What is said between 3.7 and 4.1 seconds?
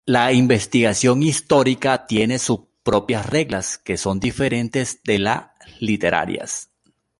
que